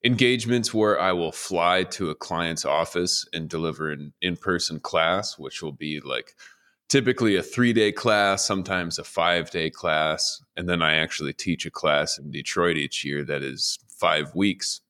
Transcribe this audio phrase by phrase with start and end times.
[0.03, 5.63] engagements where I will fly to a client's office and deliver an in-person class, which
[5.63, 6.35] will be like
[6.88, 12.17] typically a three-day class, sometimes a five-day class, and then I actually teach a class
[12.17, 14.81] in Detroit each year that is five weeks.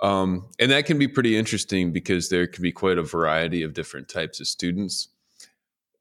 [0.00, 3.74] Um, and that can be pretty interesting because there can be quite a variety of
[3.74, 5.08] different types of students.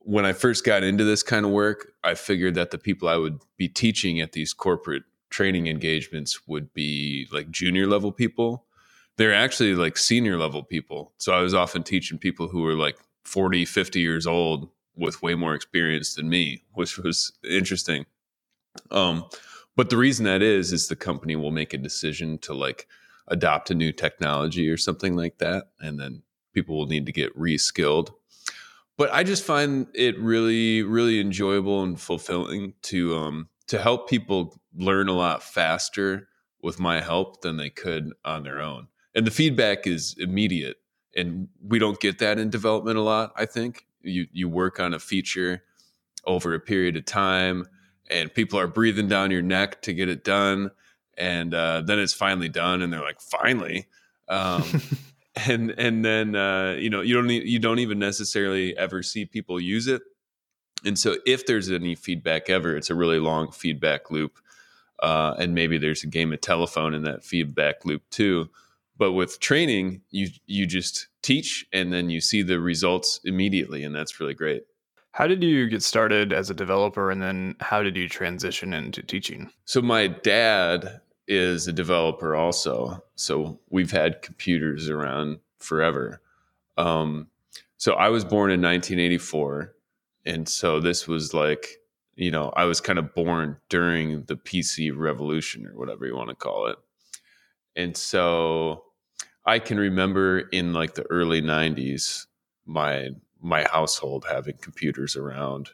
[0.07, 3.17] When I first got into this kind of work, I figured that the people I
[3.17, 8.65] would be teaching at these corporate training engagements would be like junior level people.
[9.17, 11.13] They're actually like senior level people.
[11.17, 15.35] So I was often teaching people who were like 40, 50 years old with way
[15.35, 18.05] more experience than me, which was interesting.
[18.91, 19.25] Um,
[19.75, 22.87] but the reason that is, is the company will make a decision to like,
[23.27, 25.69] adopt a new technology or something like that.
[25.79, 28.09] And then people will need to get reskilled.
[28.97, 34.59] But I just find it really, really enjoyable and fulfilling to um, to help people
[34.75, 36.27] learn a lot faster
[36.61, 38.87] with my help than they could on their own.
[39.13, 40.77] And the feedback is immediate.
[41.15, 43.85] And we don't get that in development a lot, I think.
[44.01, 45.63] You you work on a feature
[46.25, 47.67] over a period of time
[48.09, 50.71] and people are breathing down your neck to get it done
[51.17, 53.87] and uh, then it's finally done, and they're like, finally.
[54.29, 54.81] Um,
[55.47, 59.59] and and then uh, you know you don't you don't even necessarily ever see people
[59.59, 60.01] use it.
[60.85, 64.39] And so if there's any feedback ever, it's a really long feedback loop,
[65.01, 68.49] uh, and maybe there's a game of telephone in that feedback loop too.
[68.97, 73.95] But with training, you you just teach and then you see the results immediately, and
[73.95, 74.63] that's really great.
[75.11, 79.01] How did you get started as a developer, and then how did you transition into
[79.01, 79.49] teaching?
[79.65, 83.03] So my dad is a developer also.
[83.15, 86.21] So we've had computers around forever.
[86.77, 87.27] Um,
[87.77, 89.73] so I was born in 1984.
[90.25, 91.67] And so this was like,
[92.15, 96.29] you know, I was kind of born during the PC revolution or whatever you want
[96.29, 96.77] to call it.
[97.75, 98.83] And so
[99.45, 102.25] I can remember in like the early 90s,
[102.65, 105.69] my my household having computers around.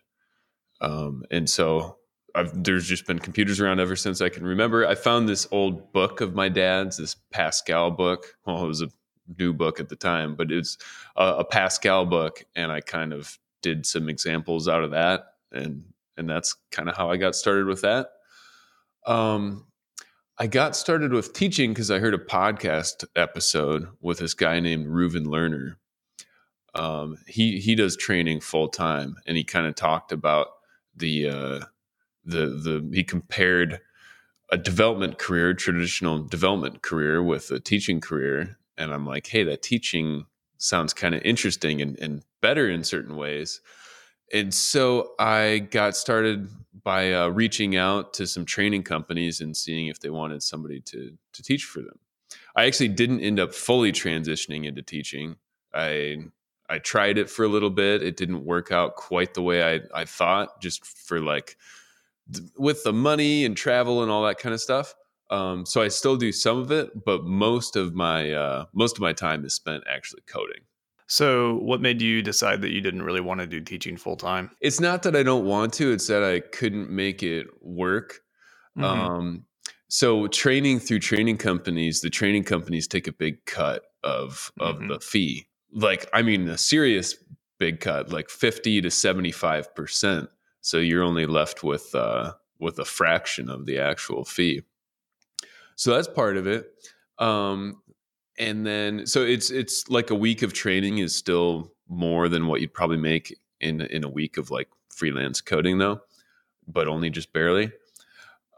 [0.81, 1.97] Um, and so
[2.35, 4.87] I've, there's just been computers around ever since I can remember.
[4.87, 8.35] I found this old book of my dad's, this Pascal book.
[8.45, 8.89] Well, it was a
[9.37, 10.77] new book at the time, but it's
[11.15, 15.83] a, a Pascal book, and I kind of did some examples out of that, and
[16.17, 18.09] and that's kind of how I got started with that.
[19.05, 19.65] Um,
[20.37, 24.87] I got started with teaching because I heard a podcast episode with this guy named
[24.87, 25.75] Reuven Lerner.
[26.75, 30.47] Um, he he does training full time, and he kind of talked about
[30.95, 31.59] the uh,
[32.25, 33.79] the the he compared
[34.51, 39.61] a development career, traditional development career, with a teaching career, and I'm like, hey, that
[39.61, 40.25] teaching
[40.57, 43.61] sounds kind of interesting and, and better in certain ways.
[44.31, 46.49] And so I got started
[46.83, 51.17] by uh, reaching out to some training companies and seeing if they wanted somebody to
[51.33, 51.99] to teach for them.
[52.55, 55.37] I actually didn't end up fully transitioning into teaching.
[55.73, 56.17] I
[56.69, 58.01] I tried it for a little bit.
[58.01, 61.57] It didn't work out quite the way I, I thought, just for like
[62.57, 64.93] with the money and travel and all that kind of stuff.
[65.29, 69.01] Um, so I still do some of it, but most of my uh, most of
[69.01, 70.63] my time is spent actually coding.
[71.07, 74.51] So, what made you decide that you didn't really want to do teaching full time?
[74.61, 78.21] It's not that I don't want to; it's that I couldn't make it work.
[78.77, 78.83] Mm-hmm.
[78.83, 79.45] Um,
[79.89, 84.87] so, training through training companies, the training companies take a big cut of of mm-hmm.
[84.87, 85.47] the fee.
[85.71, 87.15] Like, I mean, a serious
[87.59, 90.29] big cut, like fifty to seventy five percent
[90.63, 94.63] so you're only left with uh, with a fraction of the actual fee.
[95.75, 96.71] So that's part of it.
[97.19, 97.81] Um,
[98.39, 102.61] and then so it's it's like a week of training is still more than what
[102.61, 106.01] you'd probably make in in a week of like freelance coding though,
[106.65, 107.71] but only just barely.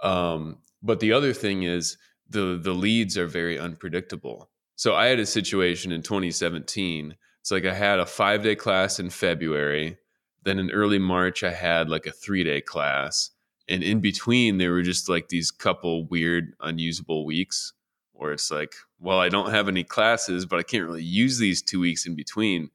[0.04, 1.98] Um, but the other thing is
[2.30, 4.52] the the leads are very unpredictable.
[4.76, 7.16] So I had a situation in 2017.
[7.42, 9.98] It's like I had a five day class in February.
[10.46, 13.32] Then in early March, I had like a three day class.
[13.68, 17.74] And in between, there were just like these couple weird, unusable weeks
[18.14, 21.62] where it's like, well, I don't have any classes, but I can't really use these
[21.62, 22.70] two weeks in between.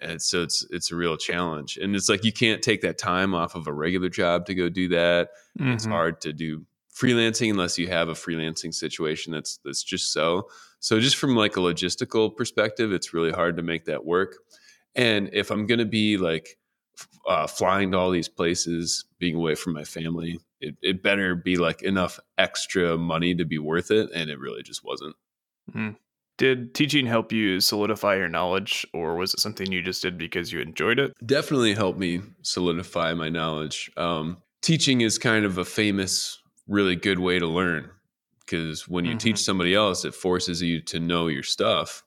[0.00, 1.76] And so it's it's a real challenge.
[1.76, 4.68] And it's like you can't take that time off of a regular job to go
[4.68, 5.28] do that.
[5.58, 5.72] Mm-hmm.
[5.72, 6.64] It's hard to do
[6.94, 10.48] freelancing unless you have a freelancing situation that's that's just so.
[10.80, 14.36] So just from like a logistical perspective, it's really hard to make that work.
[14.94, 16.58] And if I'm going to be like
[17.26, 21.56] uh, flying to all these places, being away from my family, it, it better be
[21.56, 24.10] like enough extra money to be worth it.
[24.14, 25.16] And it really just wasn't.
[25.70, 25.90] Mm-hmm.
[26.36, 30.52] Did teaching help you solidify your knowledge, or was it something you just did because
[30.52, 31.12] you enjoyed it?
[31.24, 33.88] Definitely helped me solidify my knowledge.
[33.96, 37.88] Um, teaching is kind of a famous, really good way to learn
[38.44, 39.18] because when you mm-hmm.
[39.18, 42.02] teach somebody else, it forces you to know your stuff.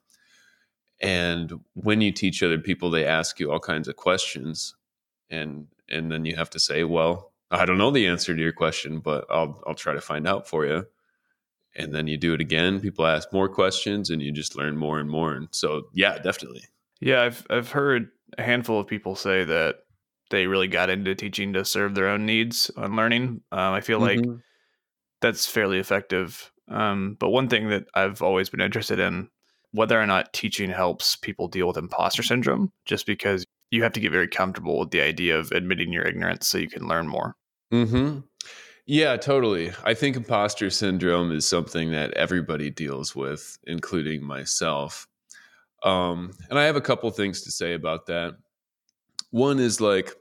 [0.99, 4.75] And when you teach other people, they ask you all kinds of questions,
[5.29, 8.51] and and then you have to say, "Well, I don't know the answer to your
[8.51, 10.88] question, but I'll I'll try to find out for you."
[11.77, 14.99] and then you do it again people ask more questions and you just learn more
[14.99, 16.63] and more and so yeah definitely
[16.99, 19.77] yeah i've i've heard a handful of people say that
[20.29, 24.01] they really got into teaching to serve their own needs on learning um, i feel
[24.01, 24.31] mm-hmm.
[24.31, 24.39] like
[25.21, 29.29] that's fairly effective um, but one thing that i've always been interested in
[29.77, 34.00] whether or not teaching helps people deal with imposter syndrome just because you have to
[34.00, 37.35] get very comfortable with the idea of admitting your ignorance so you can learn more
[37.71, 38.19] mm-hmm.
[38.89, 39.74] Yeah, totally.
[39.83, 45.09] I think imposter syndrome is something that everybody deals with, including myself.
[45.83, 48.38] Um, and I have a couple things to say about that.
[49.31, 50.15] One is like,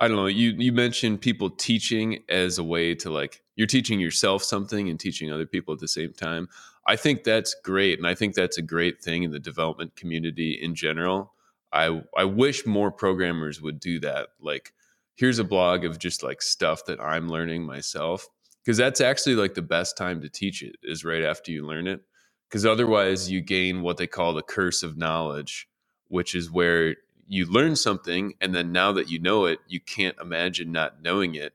[0.00, 4.00] I don't know, you you mentioned people teaching as a way to like you're teaching
[4.00, 6.48] yourself something and teaching other people at the same time.
[6.90, 10.58] I think that's great and I think that's a great thing in the development community
[10.60, 11.32] in general.
[11.72, 14.30] I I wish more programmers would do that.
[14.40, 14.72] Like
[15.14, 18.26] here's a blog of just like stuff that I'm learning myself.
[18.64, 21.86] Because that's actually like the best time to teach it is right after you learn
[21.86, 22.00] it.
[22.48, 25.68] Because otherwise, you gain what they call the curse of knowledge,
[26.08, 26.96] which is where
[27.28, 31.36] you learn something and then now that you know it, you can't imagine not knowing
[31.36, 31.52] it.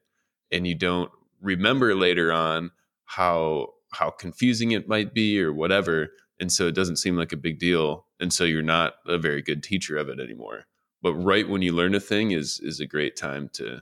[0.50, 1.12] And you don't
[1.42, 2.72] remember later on
[3.04, 6.10] how how confusing it might be or whatever
[6.40, 9.42] and so it doesn't seem like a big deal and so you're not a very
[9.42, 10.66] good teacher of it anymore.
[11.02, 13.82] But right when you learn a thing is is a great time to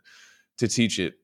[0.57, 1.15] to teach it.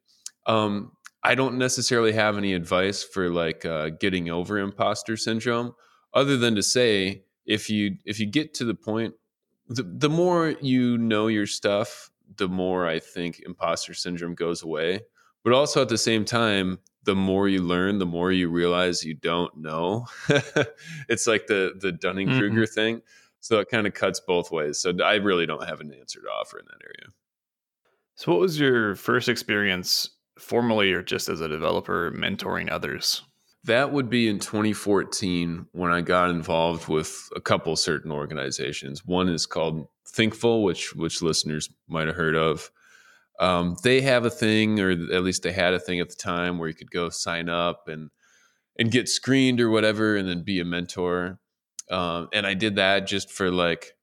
[0.46, 0.94] Um,
[1.24, 5.76] i don't necessarily have any advice for like uh, getting over imposter syndrome
[6.14, 9.14] other than to say if you if you get to the point
[9.68, 15.02] the, the more you know your stuff the more i think imposter syndrome goes away.
[15.44, 19.16] But also at the same time the more you learn the more you realize you
[19.16, 20.06] don't know
[21.10, 22.74] it's like the the dunning-kruger mm-hmm.
[22.74, 23.02] thing
[23.42, 24.80] so it kind of cuts both ways.
[24.80, 27.14] So I really don't have an answer to offer in that area.
[28.16, 33.24] So, what was your first experience, formally or just as a developer, mentoring others?
[33.64, 39.06] That would be in 2014 when I got involved with a couple certain organizations.
[39.06, 42.72] One is called Thinkful, which which listeners might have heard of.
[43.40, 46.58] Um, they have a thing, or at least they had a thing at the time,
[46.58, 48.10] where you could go sign up and
[48.78, 51.40] and get screened or whatever, and then be a mentor
[51.90, 53.96] um, and I did that just for like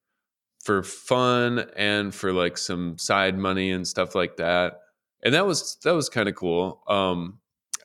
[0.62, 4.80] for fun and for like some side money and stuff like that.
[5.22, 6.82] And that was that was kind of cool.
[6.88, 7.38] Um,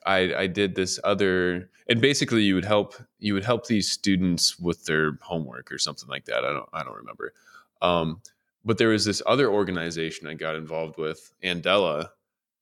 [0.04, 4.58] I I did this other and basically you would help you would help these students
[4.58, 6.44] with their homework or something like that.
[6.44, 7.32] I don't I don't remember.
[7.80, 8.20] Um,
[8.64, 12.10] but there was this other organization I got involved with, Andela,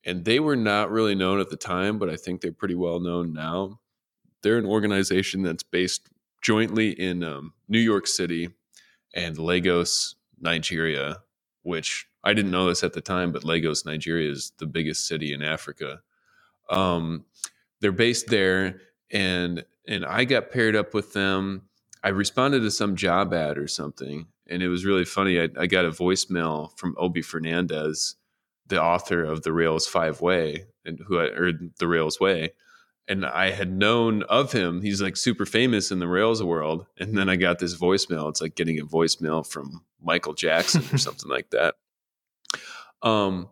[0.05, 3.01] and they were not really known at the time, but I think they're pretty well
[3.01, 3.81] known now.
[4.43, 6.09] They're an organization that's based
[6.41, 8.49] jointly in um, New York City
[9.15, 11.19] and Lagos, Nigeria,
[11.63, 15.33] which I didn't know this at the time, but Lagos, Nigeria is the biggest city
[15.35, 16.01] in Africa.
[16.71, 17.25] Um,
[17.81, 18.81] they're based there,
[19.11, 21.63] and and I got paired up with them.
[22.03, 25.41] I responded to some job ad or something, and it was really funny.
[25.41, 28.17] I, I got a voicemail from Obi Fernandez,
[28.67, 32.53] the author of the Rails Five Way, and who I, or the Rails Way,
[33.11, 34.83] and I had known of him.
[34.83, 36.87] He's like super famous in the Rails world.
[36.99, 38.29] And then I got this voicemail.
[38.29, 41.75] It's like getting a voicemail from Michael Jackson or something like that.
[43.03, 43.49] Um,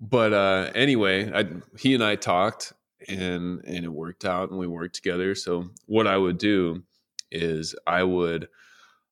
[0.00, 1.46] but uh, anyway, I,
[1.78, 2.72] he and I talked,
[3.08, 5.34] and and it worked out, and we worked together.
[5.34, 6.82] So what I would do
[7.30, 8.48] is I would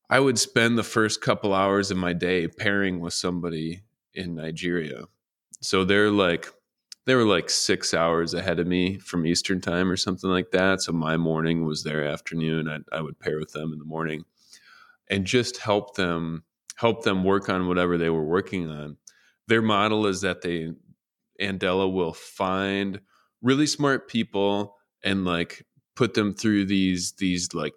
[0.08, 3.82] I would spend the first couple hours of my day pairing with somebody
[4.14, 5.04] in Nigeria.
[5.60, 6.48] So they're like
[7.06, 10.82] they were like six hours ahead of me from Eastern time or something like that.
[10.82, 12.68] So my morning was their afternoon.
[12.68, 14.24] I, I would pair with them in the morning
[15.08, 16.44] and just help them
[16.76, 18.96] help them work on whatever they were working on.
[19.48, 20.72] Their model is that they
[21.40, 23.00] Andela will find
[23.42, 27.74] really smart people and like put them through these these like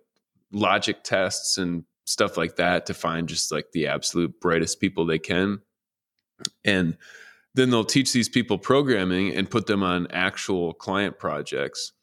[0.51, 5.19] logic tests and stuff like that to find just like the absolute brightest people they
[5.19, 5.59] can.
[6.65, 6.97] And
[7.53, 11.93] then they'll teach these people programming and put them on actual client projects.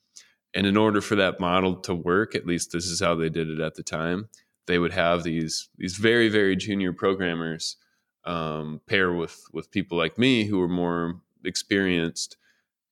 [0.54, 3.50] And in order for that model to work at least this is how they did
[3.50, 4.28] it at the time
[4.66, 7.76] they would have these these very very junior programmers
[8.24, 12.36] um, pair with with people like me who were more experienced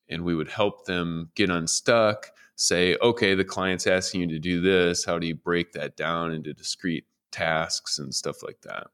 [0.08, 4.60] and we would help them get unstuck say okay the client's asking you to do
[4.60, 8.86] this how do you break that down into discrete tasks and stuff like that?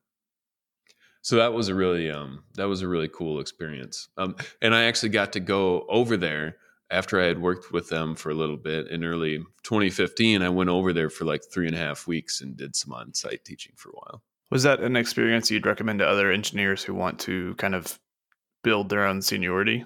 [1.22, 4.08] So that was a really um, that was a really cool experience.
[4.16, 6.56] Um, and i actually got to go over there
[6.90, 10.70] after i had worked with them for a little bit in early 2015 i went
[10.70, 13.90] over there for like three and a half weeks and did some on-site teaching for
[13.90, 14.22] a while.
[14.50, 18.00] Was that an experience you'd recommend to other engineers who want to kind of
[18.64, 19.84] build their own seniority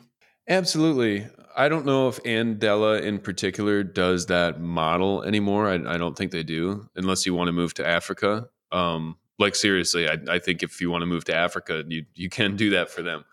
[0.48, 1.26] Absolutely.
[1.56, 5.68] I don't know if Andela in particular does that model anymore.
[5.68, 8.48] I, I don't think they do, unless you want to move to Africa.
[8.72, 12.28] Um, like seriously, I, I, think if you want to move to Africa, you you
[12.28, 13.24] can do that for them.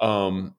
[0.00, 0.54] Um,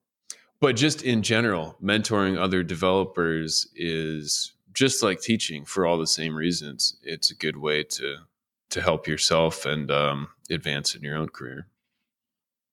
[0.60, 6.36] but just in general, mentoring other developers is just like teaching for all the same
[6.36, 6.98] reasons.
[7.04, 8.18] It's a good way to
[8.72, 11.68] to help yourself and um, advance in your own career.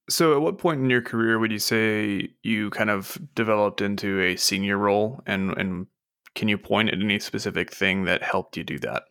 [0.08, 4.20] So, at what point in your career would you say you kind of developed into
[4.20, 5.86] a senior role, and and
[6.34, 9.04] can you point at any specific thing that helped you do that?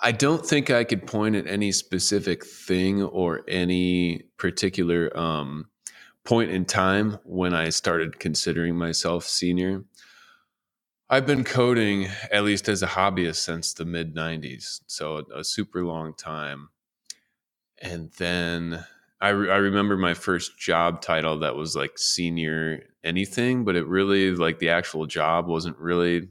[0.00, 5.68] I don't think I could point at any specific thing or any particular um,
[6.24, 9.84] point in time when I started considering myself senior.
[11.10, 15.44] I've been coding, at least as a hobbyist, since the mid 90s, so a, a
[15.44, 16.68] super long time.
[17.80, 18.84] And then
[19.20, 23.86] I, re- I remember my first job title that was like senior anything, but it
[23.86, 26.28] really like the actual job wasn't really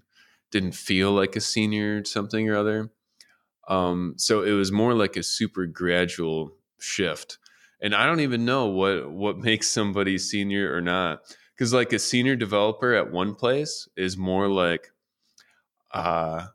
[0.51, 2.91] didn't feel like a senior something or other.
[3.67, 7.37] Um, so it was more like a super gradual shift,
[7.81, 11.21] and I don't even know what what makes somebody senior or not.
[11.53, 14.91] Because like a senior developer at one place is more like
[15.91, 16.45] uh,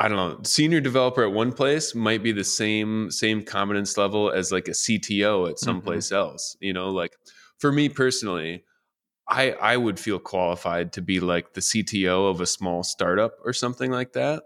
[0.00, 4.30] I don't know, senior developer at one place might be the same same competence level
[4.30, 6.16] as like a CTO at someplace mm-hmm.
[6.16, 6.56] else.
[6.58, 7.12] You know, like
[7.58, 8.64] for me personally,
[9.28, 13.52] I I would feel qualified to be like the CTO of a small startup or
[13.52, 14.44] something like that.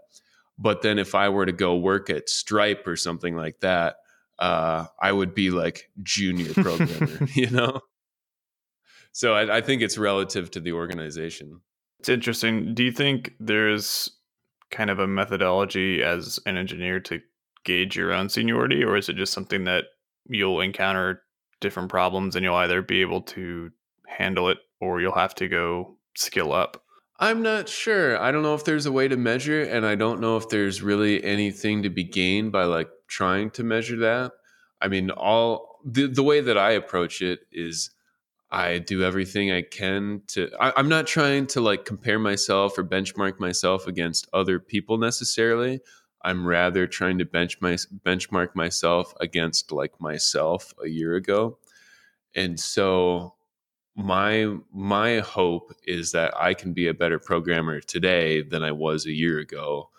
[0.57, 3.95] But then if I were to go work at Stripe or something like that,
[4.39, 7.79] uh, I would be like junior programmer, you know?
[9.13, 11.61] So I, I think it's relative to the organization.
[11.99, 12.73] It's interesting.
[12.73, 14.11] Do you think there's
[14.75, 17.21] kind of a methodology as an engineer to
[17.63, 19.85] gauge your own seniority, or is it just something that
[20.27, 21.21] you'll encounter
[21.61, 23.71] different problems and you'll either be able to
[24.05, 26.83] handle it or you'll have to go skill up?
[27.17, 28.21] I'm not sure.
[28.21, 30.81] I don't know if there's a way to measure, and I don't know if there's
[30.81, 34.33] really anything to be gained by like trying to measure that.
[34.81, 37.91] I mean, all the, the way that I approach it is
[38.51, 40.49] I do everything I can to.
[40.59, 45.81] I, am not trying to like compare myself or benchmark myself against other people necessarily.
[46.23, 51.57] I'm rather trying to bench my benchmark myself against like myself a year ago,
[52.35, 53.35] and so
[53.95, 59.05] my my hope is that I can be a better programmer today than I was
[59.05, 59.89] a year ago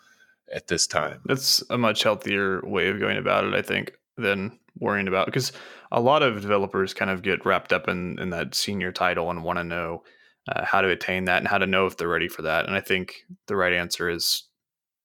[0.53, 1.21] at this time.
[1.25, 5.51] That's a much healthier way of going about it, I think, than worrying about because
[5.91, 9.43] a lot of developers kind of get wrapped up in, in that senior title and
[9.43, 10.03] want to know
[10.47, 12.65] uh, how to attain that and how to know if they're ready for that.
[12.65, 13.15] And I think
[13.47, 14.43] the right answer is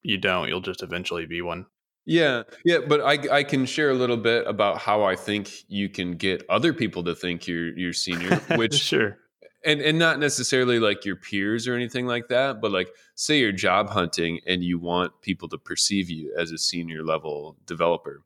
[0.02, 0.49] you don't.
[0.49, 1.67] You'll just eventually be one.
[2.05, 5.88] Yeah, yeah, but I I can share a little bit about how I think you
[5.88, 9.19] can get other people to think you're you're senior, which sure.
[9.64, 13.52] And and not necessarily like your peers or anything like that, but like say you're
[13.52, 18.25] job hunting and you want people to perceive you as a senior level developer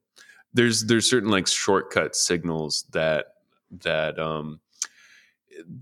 [0.56, 3.26] there's there's certain like shortcut signals that
[3.82, 4.60] that um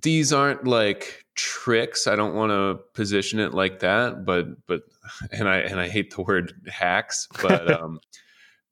[0.02, 2.06] these aren't like tricks.
[2.06, 4.82] I don't want to position it like that but but
[5.32, 8.00] and i and i hate the word hacks but um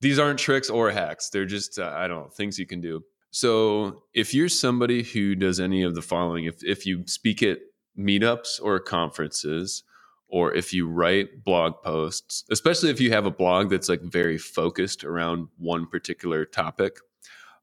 [0.01, 1.31] these aren't tricks or hacks.
[1.31, 3.05] They're just uh, i don't know things you can do.
[3.31, 7.59] So if you're somebody who does any of the following if if you speak at
[7.97, 9.85] meetups or conferences
[10.33, 14.39] or if you write blog posts, especially if you have a blog that's like very
[14.39, 16.97] focused around one particular topic.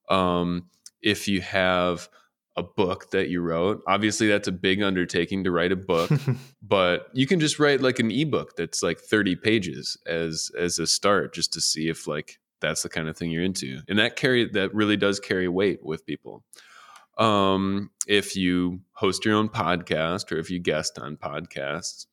[0.07, 0.69] Um,
[1.01, 2.07] if you have
[2.55, 3.81] a book that you wrote.
[3.87, 6.11] Obviously, that's a big undertaking to write a book,
[6.61, 10.85] but you can just write like an ebook that's like 30 pages as as a
[10.85, 13.79] start just to see if like that's the kind of thing you're into.
[13.87, 16.43] And that carry that really does carry weight with people.
[17.17, 22.05] Um, if you host your own podcast or if you guest on podcasts,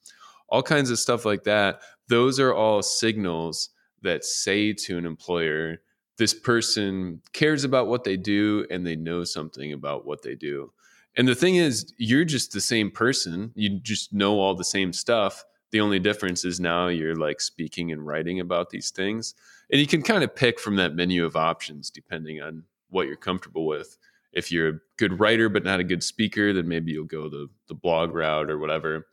[0.48, 3.70] all kinds of stuff like that, those are all signals
[4.02, 5.78] that say to an employer,
[6.18, 10.72] this person cares about what they do and they know something about what they do.
[11.16, 13.52] And the thing is, you're just the same person.
[13.54, 15.44] You just know all the same stuff.
[15.72, 19.34] The only difference is now you're like speaking and writing about these things.
[19.70, 23.16] And you can kind of pick from that menu of options depending on what you're
[23.16, 23.98] comfortable with.
[24.32, 27.48] If you're a good writer but not a good speaker, then maybe you'll go the
[27.68, 29.06] the blog route or whatever.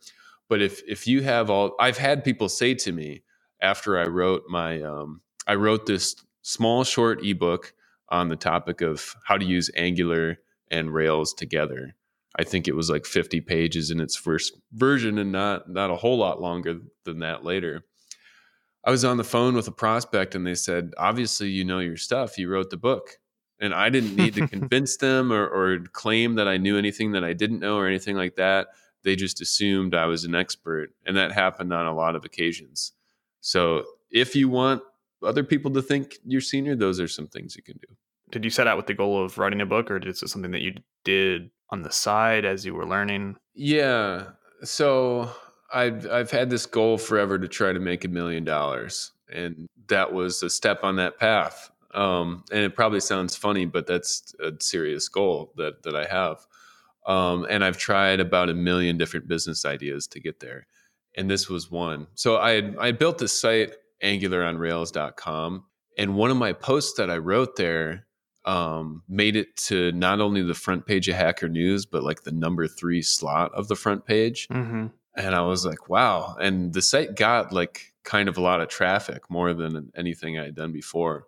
[0.48, 3.22] But if if you have all I've had people say to me
[3.62, 7.74] after I wrote my um, I wrote this small short ebook
[8.10, 10.38] on the topic of how to use Angular
[10.70, 11.96] and Rails together.
[12.38, 15.96] I think it was like 50 pages in its first version and not not a
[15.96, 17.84] whole lot longer than that later.
[18.84, 21.98] I was on the phone with a prospect and they said, "Obviously you know your
[21.98, 22.38] stuff.
[22.38, 23.18] You wrote the book."
[23.60, 27.24] And I didn't need to convince them or, or claim that I knew anything that
[27.24, 28.68] I didn't know or anything like that.
[29.04, 32.92] They just assumed I was an expert, and that happened on a lot of occasions.
[33.40, 34.82] So if you want
[35.22, 37.94] other people to think you're senior, those are some things you can do.
[38.30, 40.50] Did you set out with the goal of writing a book, or is it something
[40.52, 43.36] that you did on the side as you were learning?
[43.54, 44.28] Yeah.
[44.62, 45.30] So
[45.72, 50.12] I've I've had this goal forever to try to make a million dollars, and that
[50.12, 51.70] was a step on that path.
[51.92, 56.46] Um, and it probably sounds funny, but that's a serious goal that that I have.
[57.06, 60.66] Um, and I've tried about a million different business ideas to get there,
[61.16, 62.06] and this was one.
[62.14, 65.64] So I had, I built this site angularonrails.com.
[65.96, 68.06] And one of my posts that I wrote there
[68.44, 72.32] um, made it to not only the front page of Hacker News, but like the
[72.32, 74.48] number three slot of the front page.
[74.48, 74.88] Mm-hmm.
[75.16, 76.36] And I was like, wow.
[76.40, 80.44] And the site got like kind of a lot of traffic, more than anything I
[80.44, 81.26] had done before.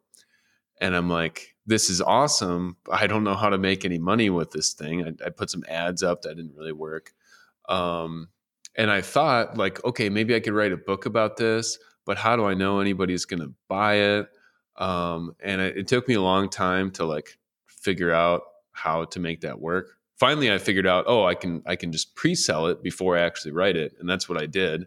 [0.81, 2.77] And I'm like, this is awesome.
[2.91, 5.05] I don't know how to make any money with this thing.
[5.05, 7.13] I, I put some ads up that didn't really work.
[7.69, 8.29] Um,
[8.77, 12.37] and I thought, like, okay, maybe I could write a book about this but how
[12.37, 14.29] do I know anybody's going to buy it?
[14.77, 19.21] Um, and it, it took me a long time to like figure out how to
[19.21, 19.99] make that work.
[20.17, 23.53] Finally, I figured out, oh, I can I can just pre-sell it before I actually
[23.53, 24.87] write it, and that's what I did.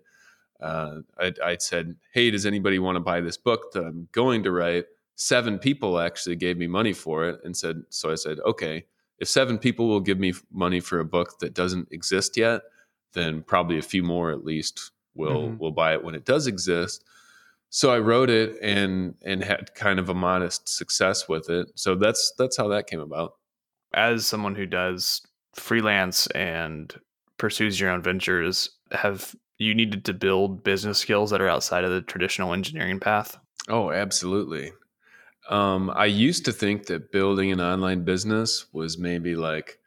[0.59, 4.43] Uh, I, I said, hey, does anybody want to buy this book that I'm going
[4.43, 4.85] to write?
[5.21, 8.86] Seven people actually gave me money for it, and said, so I said, okay,
[9.17, 12.62] if seven people will give me money for a book that doesn't exist yet,
[13.12, 15.58] then probably a few more at least will mm-hmm.
[15.58, 17.03] will buy it when it does exist.
[17.69, 21.67] So I wrote it and and had kind of a modest success with it.
[21.75, 23.34] So that's that's how that came about.
[23.93, 25.21] As someone who does
[25.53, 26.95] freelance and
[27.38, 31.91] pursues your own ventures, have you needed to build business skills that are outside of
[31.91, 33.38] the traditional engineering path?
[33.67, 34.71] Oh, absolutely.
[35.49, 39.79] Um, I used to think that building an online business was maybe like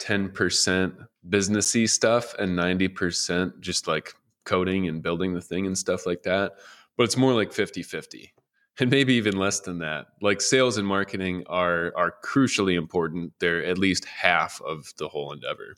[0.00, 6.22] 10% businessy stuff and 90% just like coding and building the thing and stuff like
[6.22, 6.52] that.
[6.96, 8.32] But it's more like 50 50
[8.80, 10.06] and maybe even less than that.
[10.22, 13.32] Like sales and marketing are are crucially important.
[13.40, 15.76] They're at least half of the whole endeavor.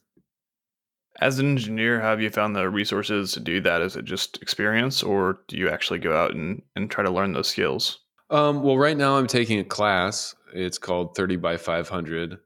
[1.21, 3.83] As an engineer, have you found the resources to do that?
[3.83, 7.33] Is it just experience, or do you actually go out and, and try to learn
[7.33, 8.02] those skills?
[8.33, 10.35] Um, well, right now I'm taking a class.
[10.55, 12.39] It's called 30 by 500.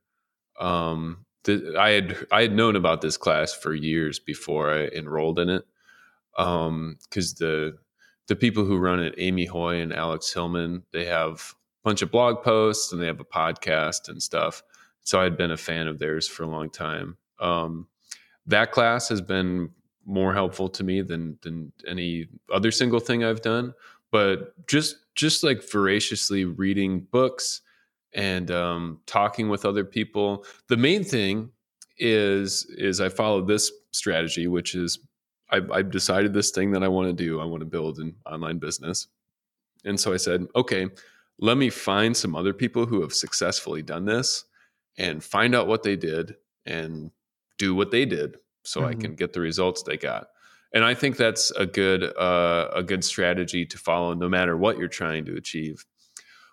[0.58, 5.38] Um, th- I had I had known about this class for years before I enrolled
[5.38, 5.64] in it
[6.36, 7.78] because um, the
[8.26, 12.10] the people who run it, Amy Hoy and Alex Hillman, they have a bunch of
[12.10, 14.64] blog posts and they have a podcast and stuff.
[15.02, 17.16] So I'd been a fan of theirs for a long time.
[17.38, 17.86] Um,
[18.46, 19.70] that class has been
[20.04, 23.72] more helpful to me than than any other single thing I've done.
[24.16, 27.60] But just just like voraciously reading books
[28.14, 30.46] and um, talking with other people.
[30.68, 31.50] The main thing
[31.98, 35.00] is is I followed this strategy, which is
[35.50, 37.42] I've, I've decided this thing that I want to do.
[37.42, 39.08] I want to build an online business.
[39.84, 40.88] And so I said, okay,
[41.38, 44.46] let me find some other people who have successfully done this
[44.96, 47.10] and find out what they did and
[47.58, 48.88] do what they did so mm-hmm.
[48.88, 50.28] I can get the results they got.
[50.76, 54.76] And I think that's a good uh, a good strategy to follow no matter what
[54.76, 55.86] you're trying to achieve.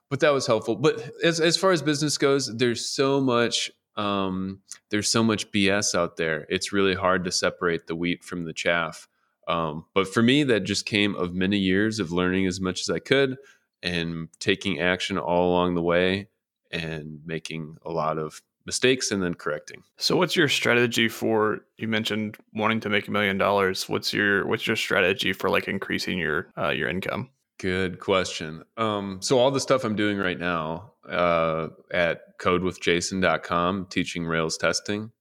[0.09, 0.77] But that was helpful.
[0.77, 5.93] But as as far as business goes, there's so much um, there's so much BS
[5.93, 6.45] out there.
[6.47, 9.09] It's really hard to separate the wheat from the chaff.
[9.49, 12.89] Um, but for me, that just came of many years of learning as much as
[12.89, 13.35] I could
[13.81, 16.29] and taking action all along the way
[16.71, 19.83] and making a lot of mistakes and then correcting.
[19.97, 23.89] So what's your strategy for you mentioned wanting to make a million dollars?
[23.89, 27.29] What's your what's your strategy for like increasing your uh, your income?
[27.59, 28.63] Good question.
[28.77, 35.11] Um, so all the stuff I'm doing right now uh, at codewithjason.com, teaching Rails testing,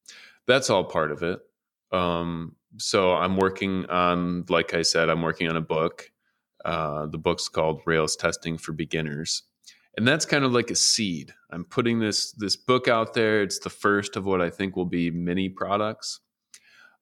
[0.47, 1.41] that's all part of it.
[1.93, 6.11] Um, so I'm working on, like I said, I'm working on a book.
[6.65, 9.43] Uh, the book's called Rails Testing for Beginners,
[9.97, 11.35] and that's kind of like a seed.
[11.51, 13.43] I'm putting this this book out there.
[13.43, 16.21] It's the first of what I think will be many products.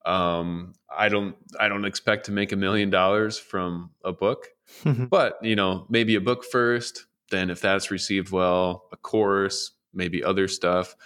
[0.04, 4.48] Um, I don't I don't expect to make a million dollars from a book,
[4.84, 7.06] but you know maybe a book first.
[7.30, 10.96] Then if that's received well, a course, maybe other stuff.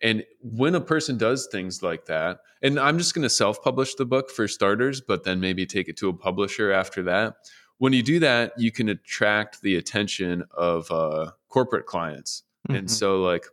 [0.00, 3.94] And when a person does things like that, and I'm just going to self publish
[3.94, 7.34] the book for starters, but then maybe take it to a publisher after that.
[7.78, 12.42] When you do that, you can attract the attention of uh, corporate clients.
[12.68, 12.76] Mm-hmm.
[12.76, 13.46] And so, like,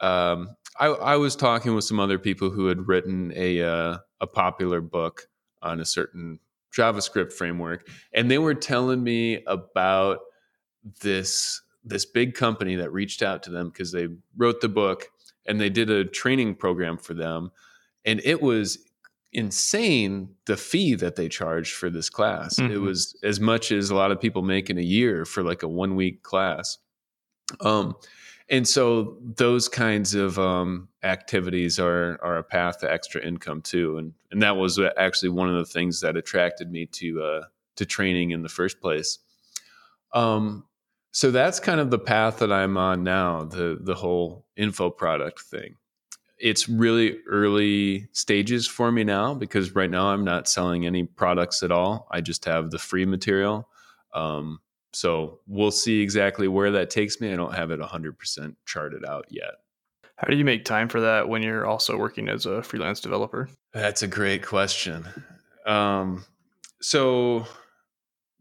[0.00, 4.26] um, I, I, was talking with some other people who had written a uh, a
[4.26, 5.28] popular book
[5.60, 6.38] on a certain
[6.76, 10.20] JavaScript framework, and they were telling me about
[11.00, 15.08] this this big company that reached out to them because they wrote the book
[15.46, 17.50] and they did a training program for them
[18.04, 18.78] and it was
[19.32, 22.72] insane the fee that they charged for this class mm-hmm.
[22.72, 25.62] it was as much as a lot of people make in a year for like
[25.62, 26.78] a one week class
[27.60, 27.94] um
[28.50, 33.98] and so those kinds of um, activities are are a path to extra income too
[33.98, 37.42] and and that was actually one of the things that attracted me to uh
[37.76, 39.18] to training in the first place
[40.14, 40.64] um
[41.18, 45.40] so that's kind of the path that I'm on now, the the whole info product
[45.40, 45.74] thing.
[46.40, 51.62] It's really early stages for me now because right now I'm not selling any products
[51.62, 52.06] at all.
[52.10, 53.68] I just have the free material.
[54.14, 54.60] Um,
[54.92, 57.32] so we'll see exactly where that takes me.
[57.32, 59.54] I don't have it 100% charted out yet.
[60.16, 63.48] How do you make time for that when you're also working as a freelance developer?
[63.72, 65.06] That's a great question.
[65.66, 66.24] Um,
[66.80, 67.46] so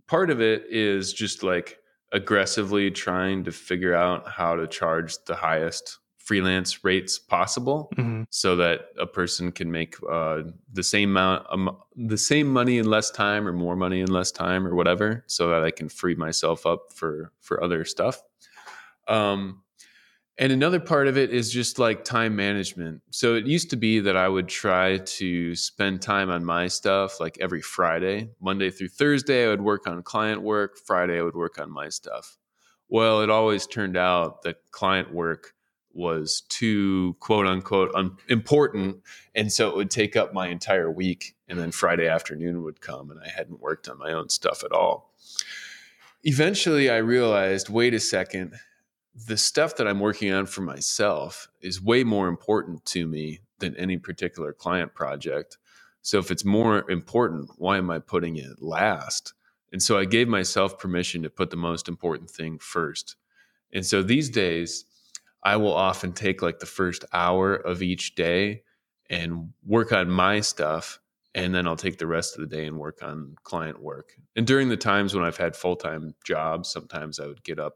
[0.07, 1.77] part of it is just like
[2.11, 8.23] aggressively trying to figure out how to charge the highest freelance rates possible mm-hmm.
[8.29, 12.85] so that a person can make uh, the same amount um, the same money in
[12.85, 16.15] less time or more money in less time or whatever so that i can free
[16.15, 18.21] myself up for for other stuff
[19.07, 19.61] um,
[20.37, 23.01] and another part of it is just like time management.
[23.09, 27.19] So it used to be that I would try to spend time on my stuff
[27.19, 28.29] like every Friday.
[28.39, 30.77] Monday through Thursday, I would work on client work.
[30.85, 32.37] Friday, I would work on my stuff.
[32.87, 35.53] Well, it always turned out that client work
[35.97, 39.01] was too quote unquote un- important.
[39.35, 41.35] And so it would take up my entire week.
[41.49, 44.71] And then Friday afternoon would come and I hadn't worked on my own stuff at
[44.71, 45.13] all.
[46.23, 48.59] Eventually, I realized wait a second
[49.25, 53.75] the stuff that I'm working on for myself is way more important to me than
[53.75, 55.57] any particular client project.
[56.03, 59.33] So if it's more important, why am I putting it last?
[59.71, 63.15] And so I gave myself permission to put the most important thing first.
[63.73, 64.85] And so these days,
[65.43, 68.63] I will often take like the first hour of each day
[69.09, 70.99] and work on my stuff.
[71.35, 74.13] And then I'll take the rest of the day and work on client work.
[74.35, 77.75] And during the times when I've had full time jobs, sometimes I would get up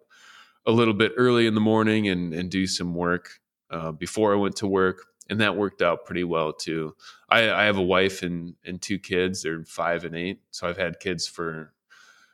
[0.65, 4.38] a little bit early in the morning and, and do some work uh, before I
[4.38, 5.06] went to work.
[5.30, 6.95] And that worked out pretty well too.
[7.30, 9.43] I, I have a wife and, and two kids.
[9.43, 10.41] They're five and eight.
[10.50, 11.74] So I've had kids for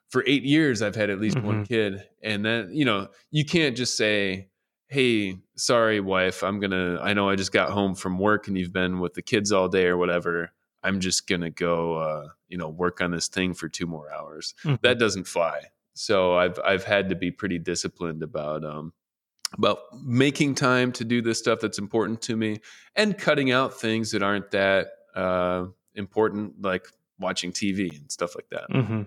[0.10, 0.82] for eight years.
[0.82, 1.48] I've had at least mm-hmm.
[1.48, 2.08] one kid.
[2.24, 4.48] And then, you know, you can't just say,
[4.88, 8.74] Hey, sorry, wife, I'm gonna I know I just got home from work and you've
[8.74, 10.52] been with the kids all day or whatever.
[10.84, 14.54] I'm just gonna go uh, you know, work on this thing for two more hours.
[14.64, 14.76] Mm-hmm.
[14.82, 15.62] That doesn't fly.
[15.94, 18.94] So I've I've had to be pretty disciplined about um,
[19.54, 22.60] about making time to do the stuff that's important to me
[22.96, 26.88] and cutting out things that aren't that uh, important, like
[27.20, 28.70] watching TV and stuff like that.
[28.70, 29.04] Mm-hmm.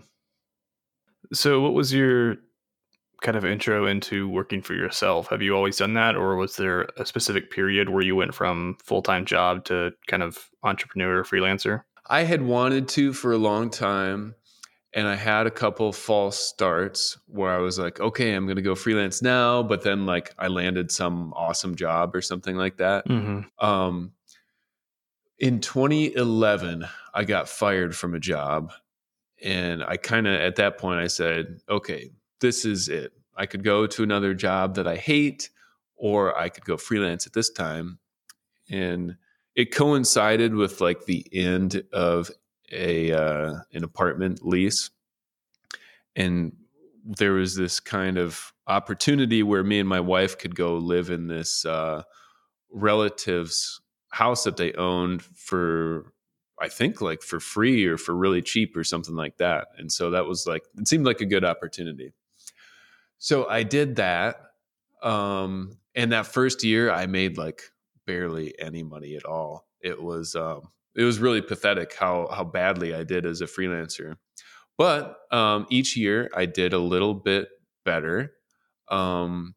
[1.33, 2.37] So, what was your
[3.20, 5.28] kind of intro into working for yourself?
[5.28, 8.76] Have you always done that, or was there a specific period where you went from
[8.83, 11.83] full time job to kind of entrepreneur freelancer?
[12.06, 14.35] I had wanted to for a long time
[14.92, 18.62] and I had a couple false starts where I was like, okay, I'm going to
[18.62, 23.06] go freelance now, but then like I landed some awesome job or something like that.
[23.06, 23.64] Mm-hmm.
[23.64, 24.12] Um,
[25.38, 28.72] in 2011, I got fired from a job,
[29.42, 33.12] and I kind of at that point I said, okay, this is it.
[33.37, 35.50] I could go to another job that I hate,
[35.96, 37.98] or I could go freelance at this time,
[38.68, 39.16] and
[39.55, 42.31] it coincided with like the end of
[42.72, 44.90] a uh, an apartment lease,
[46.16, 46.53] and
[47.05, 51.26] there was this kind of opportunity where me and my wife could go live in
[51.26, 52.03] this uh,
[52.70, 56.12] relatives' house that they owned for
[56.61, 59.68] I think like for free or for really cheap or something like that.
[59.79, 62.12] And so that was like it seemed like a good opportunity.
[63.20, 64.40] So I did that.
[65.02, 67.62] Um, and that first year I made like
[68.06, 69.68] barely any money at all.
[69.80, 74.16] It was um, it was really pathetic how how badly I did as a freelancer.
[74.76, 77.48] But um, each year I did a little bit
[77.85, 78.33] better.
[78.88, 79.54] Um,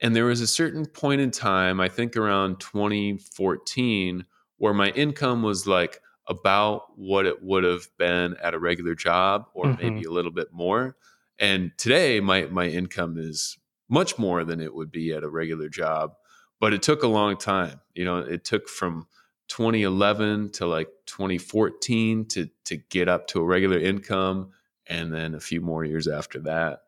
[0.00, 4.24] and there was a certain point in time, I think around 2014,
[4.58, 9.46] where my income was like about what it would have been at a regular job
[9.54, 9.82] or mm-hmm.
[9.82, 10.94] maybe a little bit more.
[11.38, 15.68] And today my my income is much more than it would be at a regular
[15.68, 16.14] job.
[16.60, 17.80] But it took a long time.
[17.94, 19.06] You know, it took from
[19.48, 24.50] 2011 to like 2014 to to get up to a regular income
[24.86, 26.80] and then a few more years after that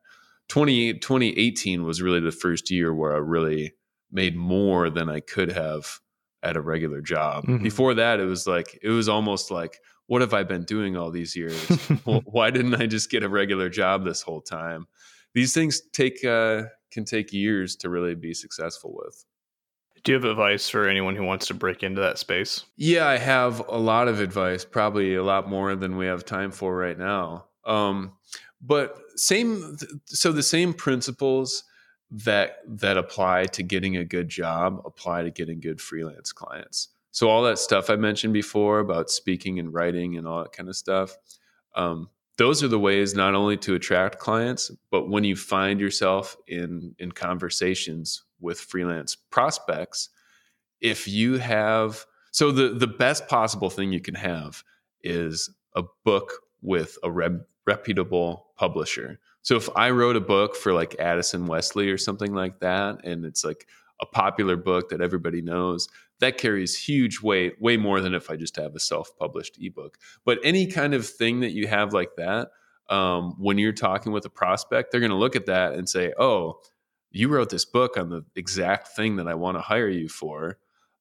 [0.48, 3.72] 20, 2018 was really the first year where i really
[4.12, 6.00] made more than i could have
[6.42, 7.62] at a regular job mm-hmm.
[7.62, 9.80] before that it was like it was almost like
[10.10, 11.60] what have i been doing all these years
[12.24, 14.88] why didn't i just get a regular job this whole time
[15.34, 19.24] these things take uh, can take years to really be successful with
[20.02, 22.64] do you have advice for anyone who wants to break into that space?
[22.76, 26.50] Yeah, I have a lot of advice, probably a lot more than we have time
[26.50, 27.46] for right now.
[27.66, 28.12] Um,
[28.62, 31.64] but same, so the same principles
[32.10, 36.88] that that apply to getting a good job apply to getting good freelance clients.
[37.10, 40.68] So all that stuff I mentioned before about speaking and writing and all that kind
[40.68, 41.16] of stuff,
[41.74, 46.36] um, those are the ways not only to attract clients, but when you find yourself
[46.46, 50.08] in in conversations with freelance prospects,
[50.80, 54.62] if you have so the the best possible thing you can have
[55.02, 57.32] is a book with a rep,
[57.66, 59.18] reputable publisher.
[59.42, 63.24] So if I wrote a book for like Addison Wesley or something like that, and
[63.24, 63.66] it's like
[64.00, 65.88] a popular book that everybody knows,
[66.20, 69.98] that carries huge weight, way more than if I just have a self-published ebook.
[70.24, 72.50] But any kind of thing that you have like that,
[72.88, 76.12] um, when you're talking with a prospect, they're going to look at that and say,
[76.18, 76.60] "Oh,
[77.10, 80.58] you wrote this book on the exact thing that I want to hire you for."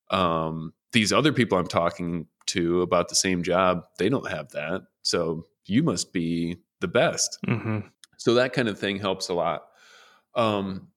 [0.10, 4.82] Um, these other people I'm talking to about the same job, they don't have that,
[5.04, 7.38] so you must be the best.
[7.48, 7.80] Mm-hmm.
[8.18, 9.66] So that kind of thing helps a lot.
[10.36, 10.88] Um,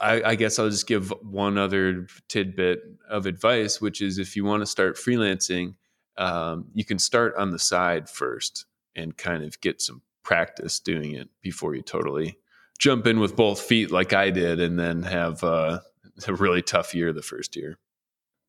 [0.00, 4.44] I, I, guess I'll just give one other tidbit of advice, which is if you
[4.44, 5.74] want to start freelancing,
[6.16, 11.12] um, you can start on the side first and kind of get some practice doing
[11.12, 12.38] it before you totally
[12.78, 15.80] jump in with both feet like I did and then have uh,
[16.26, 17.78] a really tough year the first year.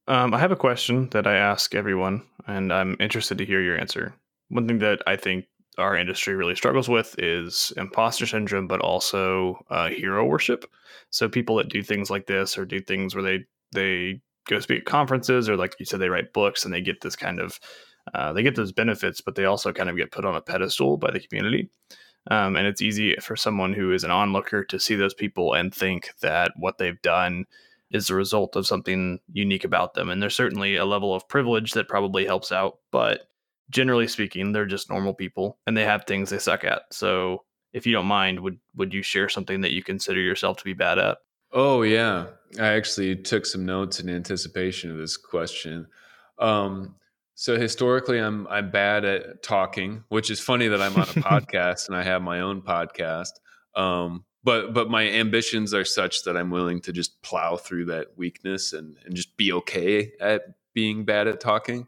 [0.08, 3.80] Um, I have a question that I ask everyone, and I'm interested to hear your
[3.80, 4.14] answer.
[4.50, 5.46] One thing that I think
[5.78, 10.70] our industry really struggles with is imposter syndrome, but also uh, hero worship.
[11.10, 14.80] So people that do things like this or do things where they they go speak
[14.80, 17.60] at conferences or like you said they write books and they get this kind of
[18.14, 20.98] uh, they get those benefits, but they also kind of get put on a pedestal
[20.98, 21.70] by the community.
[22.30, 25.74] Um, and it's easy for someone who is an onlooker to see those people and
[25.74, 27.46] think that what they've done
[27.92, 30.10] is the result of something unique about them.
[30.10, 33.30] And there's certainly a level of privilege that probably helps out, but
[33.70, 36.84] generally speaking, they're just normal people and they have things they suck at.
[36.92, 37.44] So
[37.76, 40.74] if you don't mind, would would you share something that you consider yourself to be
[40.74, 41.18] bad at?
[41.52, 45.86] Oh yeah, I actually took some notes in anticipation of this question.
[46.40, 46.96] Um,
[47.34, 51.88] so historically, I'm I'm bad at talking, which is funny that I'm on a podcast
[51.90, 53.32] and I have my own podcast.
[53.76, 58.08] Um, but but my ambitions are such that I'm willing to just plow through that
[58.16, 61.88] weakness and and just be okay at being bad at talking.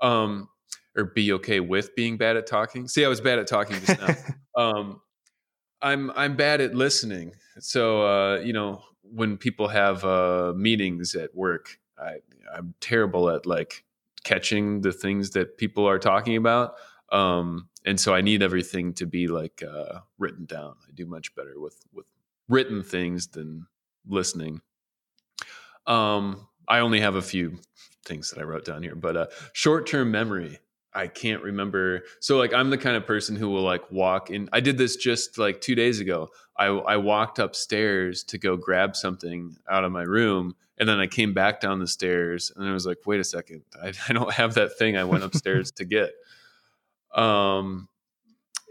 [0.00, 0.48] Um,
[0.96, 2.88] or be okay with being bad at talking.
[2.88, 4.14] See, I was bad at talking just now.
[4.56, 5.00] um,
[5.86, 7.36] I'm I'm bad at listening.
[7.60, 12.16] So uh, you know, when people have uh, meetings at work, I,
[12.52, 13.84] I'm terrible at like
[14.24, 16.74] catching the things that people are talking about.
[17.12, 20.74] Um, and so I need everything to be like uh, written down.
[20.88, 22.06] I do much better with with
[22.48, 23.66] written things than
[24.08, 24.60] listening.
[25.86, 27.58] Um, I only have a few
[28.04, 30.58] things that I wrote down here, but uh, short term memory
[30.96, 32.04] I can't remember.
[32.20, 34.48] So like I'm the kind of person who will like walk in.
[34.52, 36.30] I did this just like two days ago.
[36.56, 41.06] I I walked upstairs to go grab something out of my room, and then I
[41.06, 44.32] came back down the stairs, and I was like, wait a second, I, I don't
[44.32, 46.12] have that thing I went upstairs to get.
[47.14, 47.88] Um,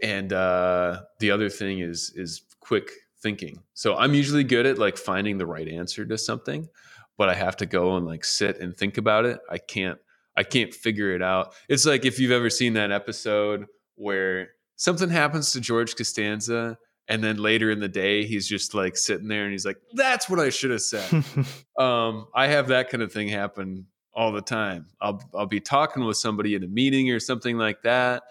[0.02, 2.90] and uh, the other thing is is quick
[3.22, 3.62] thinking.
[3.74, 6.68] So I'm usually good at like finding the right answer to something,
[7.16, 9.38] but I have to go and like sit and think about it.
[9.48, 9.98] I can't
[10.36, 11.54] I can't figure it out.
[11.68, 17.22] It's like if you've ever seen that episode where something happens to George Costanza and
[17.22, 20.38] then later in the day he's just like sitting there and he's like that's what
[20.40, 21.24] i should have said.
[21.78, 24.86] Um, i have that kind of thing happen all the time.
[25.00, 28.22] I'll i'll be talking with somebody in a meeting or something like that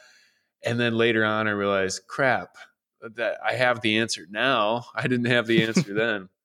[0.63, 2.57] and then later on i realize crap
[3.15, 4.85] that i have the answer now.
[4.95, 6.29] I didn't have the answer then.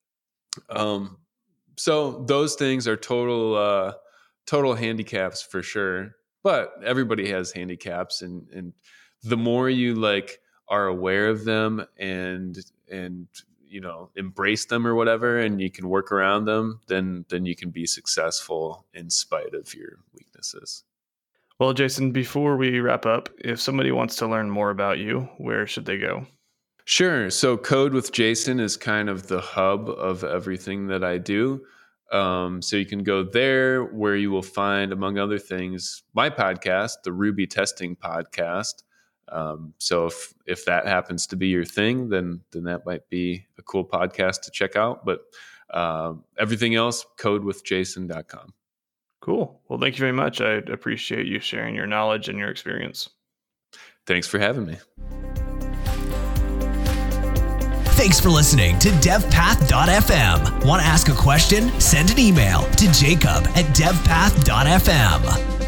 [0.68, 1.18] Um,
[1.76, 3.92] so those things are total uh,
[4.50, 8.72] total handicaps for sure but everybody has handicaps and and
[9.22, 12.58] the more you like are aware of them and
[12.90, 13.28] and
[13.68, 17.54] you know embrace them or whatever and you can work around them then then you
[17.54, 20.82] can be successful in spite of your weaknesses.
[21.60, 25.64] Well jason before we wrap up if somebody wants to learn more about you where
[25.64, 26.26] should they go?
[26.84, 27.30] Sure.
[27.30, 31.64] So code with jason is kind of the hub of everything that i do
[32.12, 36.92] um, so you can go there where you will find among other things my podcast
[37.04, 38.82] the ruby testing podcast
[39.30, 43.46] um, so if if that happens to be your thing, then then that might be
[43.58, 45.04] a cool podcast to check out.
[45.04, 45.20] But
[45.70, 48.54] uh, everything else, codewithjason.com.
[49.20, 49.60] Cool.
[49.68, 50.40] Well, thank you very much.
[50.40, 53.08] I appreciate you sharing your knowledge and your experience.
[54.06, 54.78] Thanks for having me.
[58.00, 60.64] Thanks for listening to devpath.fm.
[60.64, 61.68] Want to ask a question?
[61.78, 65.59] Send an email to jacob at devpath.fm.